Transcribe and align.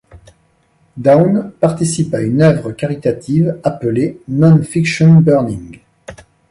Dawn 0.97 1.51
participe 1.59 2.15
à 2.15 2.21
une 2.21 2.41
œuvre 2.41 2.71
caritative 2.71 3.59
appelée 3.63 4.19
Non-Fiction 4.29 5.21
Burning. 5.21 5.79